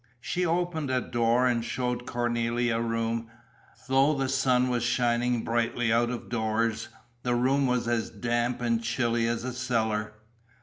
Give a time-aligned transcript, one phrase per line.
[0.19, 3.29] She opened a door and showed Cornélie a room.
[3.87, 6.87] Though the sun was shining brightly out of doors,
[7.21, 10.13] the room was as damp and chilly as a cellar.